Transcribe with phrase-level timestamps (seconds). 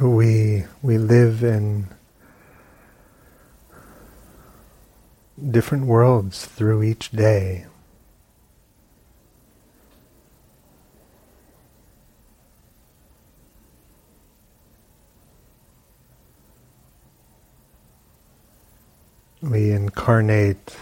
[0.00, 1.88] we we live in
[5.50, 7.66] different worlds through each day.
[19.40, 20.76] We incarnate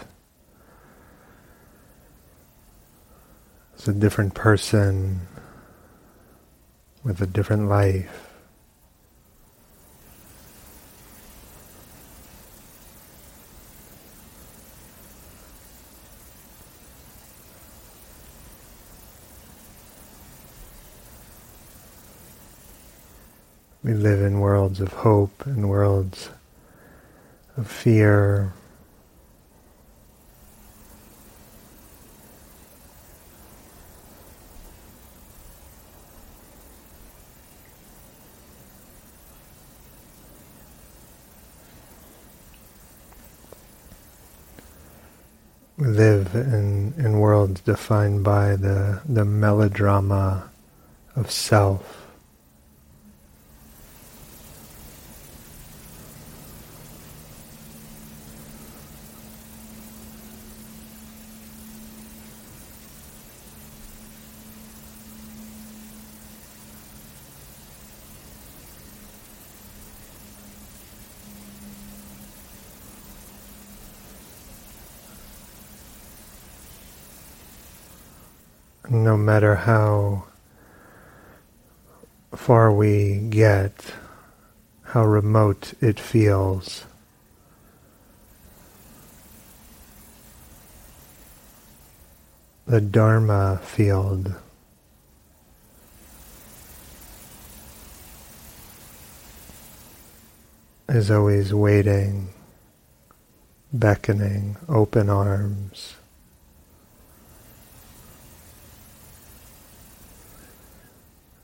[3.77, 5.21] as a different person
[7.03, 8.26] with a different life.
[23.87, 26.29] We live in worlds of hope and worlds
[27.55, 28.51] of fear.
[45.77, 50.49] We live in, in worlds defined by the, the melodrama
[51.15, 52.06] of self.
[79.03, 80.25] No matter how
[82.35, 83.93] far we get,
[84.83, 86.85] how remote it feels.
[92.65, 94.35] The Dharma field.
[100.89, 102.29] is always waiting,
[103.73, 105.95] beckoning, open arms.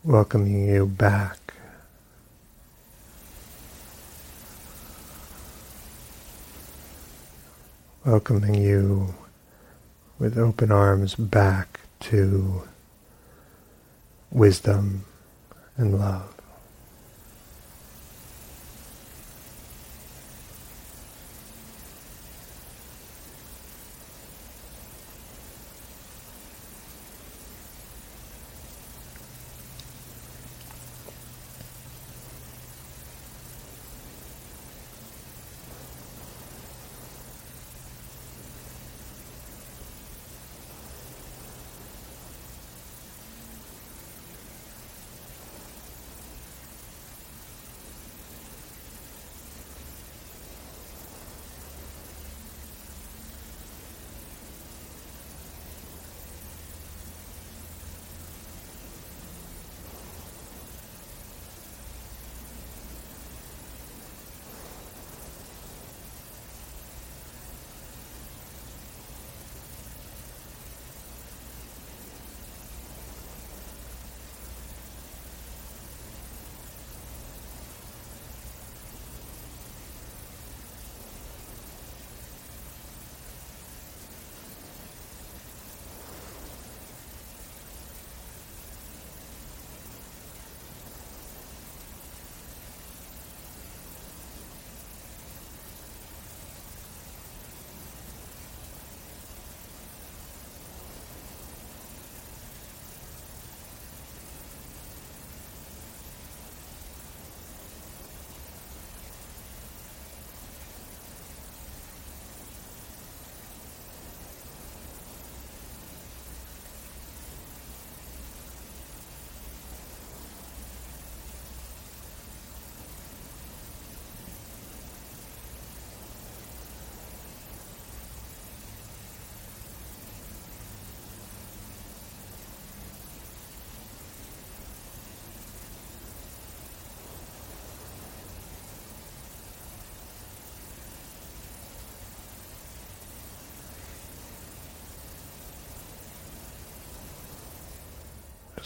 [0.03, 1.37] Welcoming you back.
[8.05, 9.15] Welcoming you
[10.19, 12.63] with open arms back to
[14.29, 15.05] wisdom
[15.77, 16.42] and love.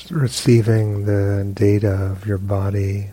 [0.09, 3.11] Receiving the data of your body.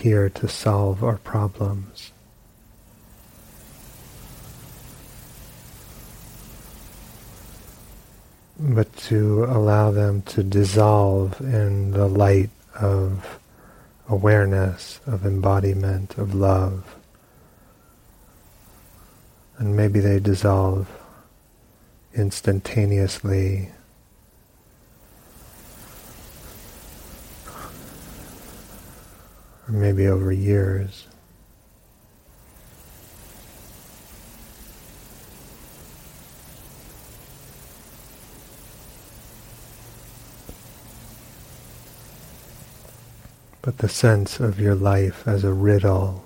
[0.00, 2.12] Here to solve our problems.
[8.58, 13.38] But to allow them to dissolve in the light of
[14.08, 16.96] awareness, of embodiment, of love.
[19.58, 20.88] And maybe they dissolve
[22.14, 23.70] instantaneously
[29.68, 31.06] or maybe over years.
[43.60, 46.24] But the sense of your life as a riddle,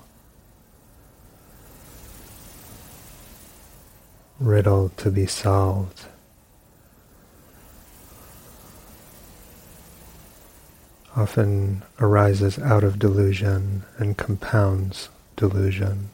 [4.39, 6.07] riddle to be solved.
[11.17, 16.11] Often arises out of delusion and compounds delusion.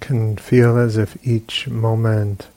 [0.00, 2.48] Can feel as if each moment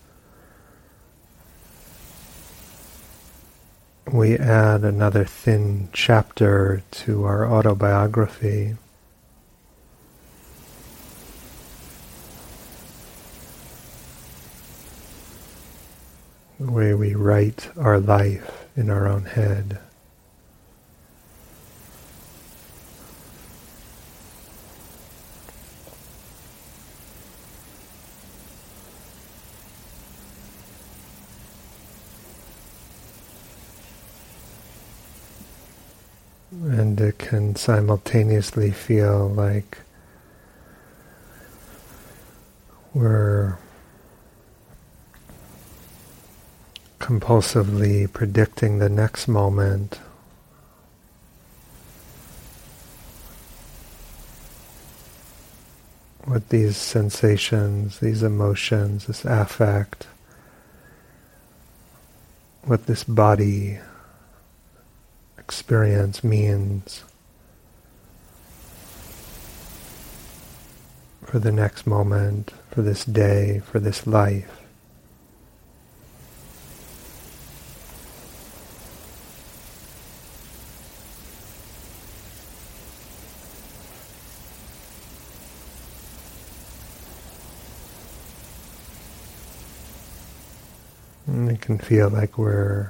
[4.10, 8.78] we add another thin chapter to our autobiography.
[16.58, 19.80] The way we write our life in our own head.
[36.80, 39.80] and it can simultaneously feel like
[42.94, 43.58] we're
[47.00, 50.00] compulsively predicting the next moment.
[56.26, 60.08] With these sensations, these emotions, this affect,
[62.64, 63.80] what this body
[65.38, 67.04] experience means
[71.30, 74.50] for the next moment, for this day, for this life.
[91.28, 92.90] And it can feel like we're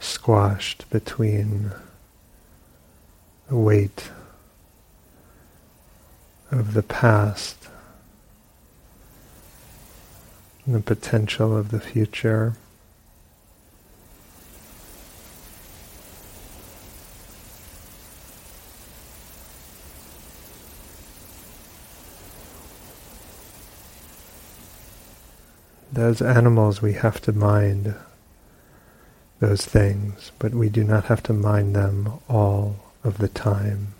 [0.00, 1.70] squashed between
[3.48, 4.10] the weight
[6.50, 7.60] of the past
[10.72, 12.54] the potential of the future.
[25.96, 27.94] As animals, we have to mind
[29.38, 33.94] those things, but we do not have to mind them all of the time.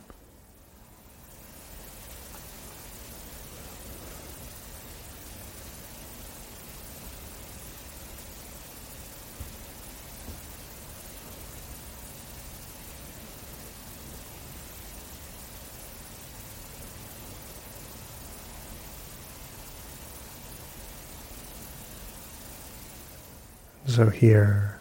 [24.00, 24.80] So here,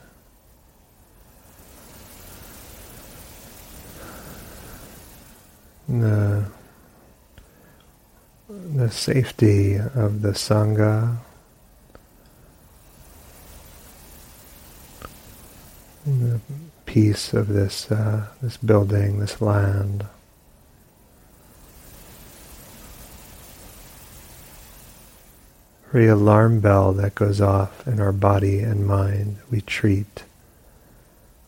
[5.89, 6.45] the,
[8.47, 11.17] the safety of the Sangha,
[16.05, 16.39] the
[16.85, 20.05] peace of this, uh, this building, this land.
[25.89, 30.23] Every alarm bell that goes off in our body and mind, we treat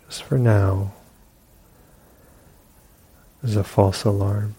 [0.07, 0.93] just for now
[3.43, 4.55] as a false alarm.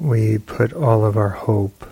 [0.00, 1.84] We put all of our hope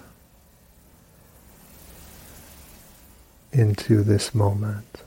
[3.52, 5.02] into this moment.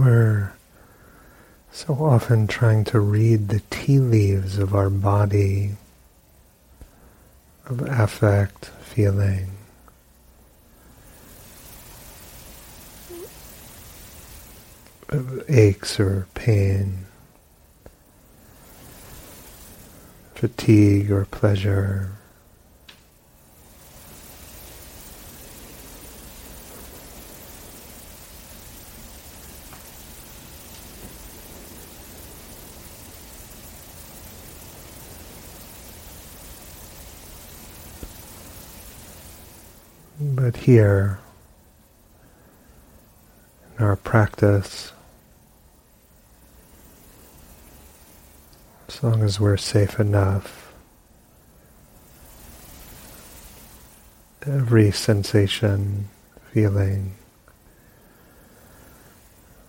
[0.00, 0.54] We're
[1.70, 5.72] so often trying to read the tea leaves of our body,
[7.66, 9.50] of affect, feeling.
[15.10, 17.04] Of aches or pain,
[20.34, 22.12] fatigue or pleasure.
[40.50, 41.20] But here,
[43.78, 44.90] in our practice,
[48.88, 50.72] as long as we're safe enough,
[54.44, 56.08] every sensation,
[56.52, 57.14] feeling,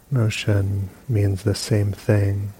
[0.09, 2.53] motion means the same thing.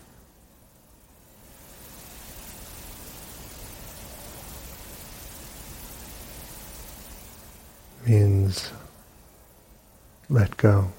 [8.11, 8.71] Means
[10.29, 10.91] let go.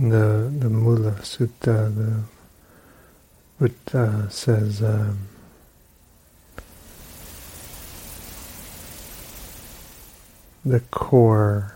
[0.00, 2.22] The the Mula Sutta, the
[3.58, 4.82] Buddha says.
[4.82, 5.28] Um,
[10.64, 11.74] the core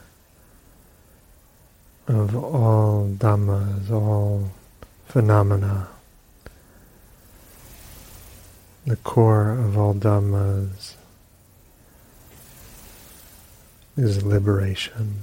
[2.06, 4.50] of all dhammas, all
[5.06, 5.88] phenomena.
[8.86, 10.94] The core of all dhammas
[13.96, 15.22] is liberation.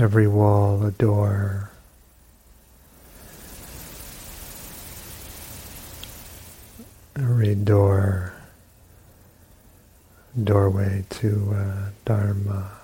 [0.00, 1.70] Every wall a door.
[7.16, 8.32] Every door,
[10.44, 12.77] doorway to uh, Dharma.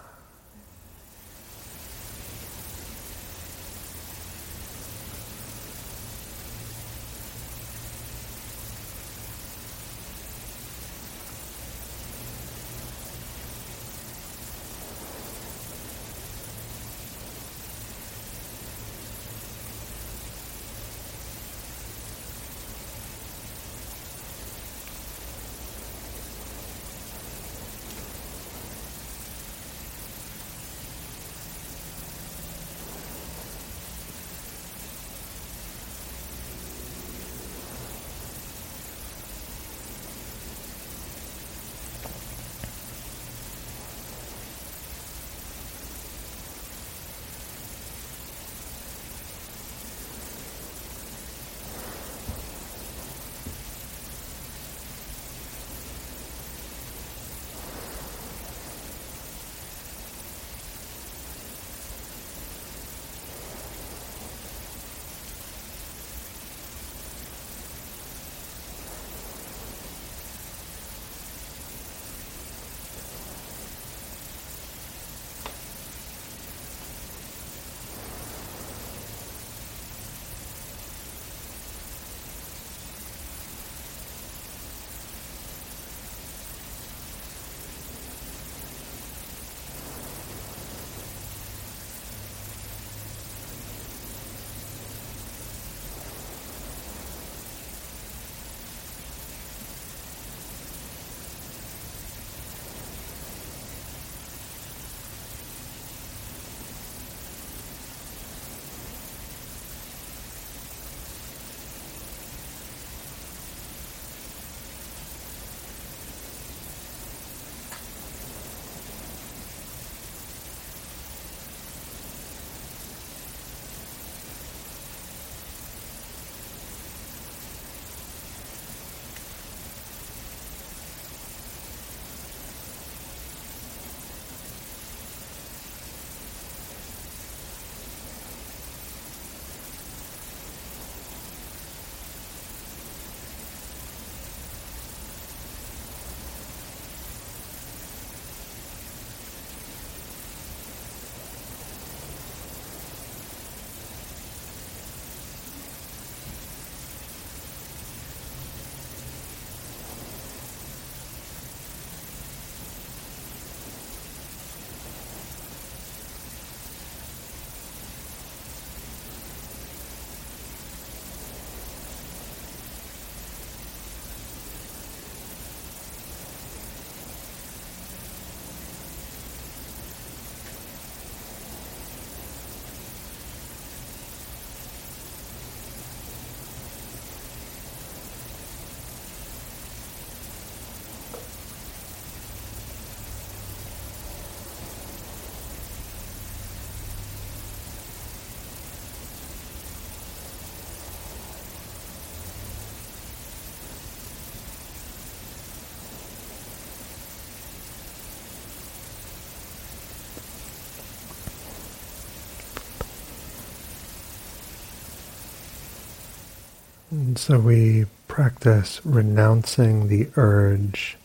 [216.94, 220.96] And so we practice renouncing the urge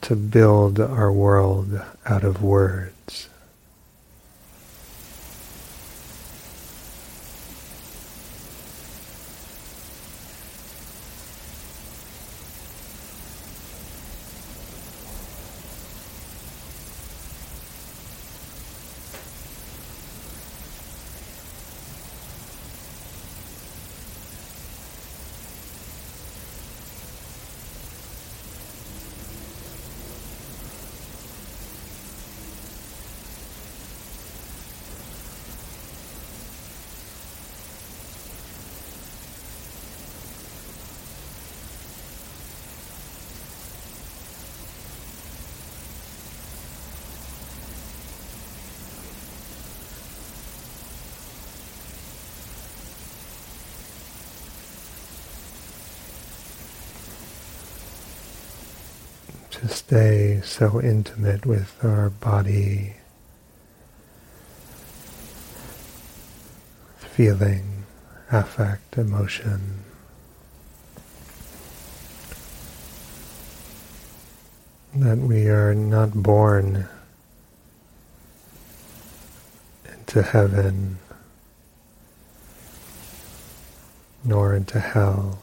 [0.00, 3.28] to build our world out of words.
[59.60, 62.94] to stay so intimate with our body,
[66.96, 67.82] feeling,
[68.30, 69.80] affect, emotion.
[74.94, 76.88] That we are not born
[79.92, 81.00] into heaven
[84.22, 85.40] nor into hell.